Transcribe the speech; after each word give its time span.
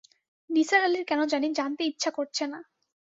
নিসার 0.49 0.81
আলির 0.83 1.03
কেন 1.05 1.21
জানি 1.25 1.47
জানতে 1.53 1.81
ইচ্ছা 1.85 2.11
করছে 2.11 2.43
না। 2.47 2.59